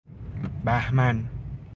[0.65, 1.25] بَهمن